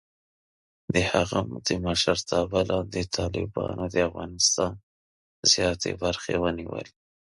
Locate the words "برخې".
6.03-6.33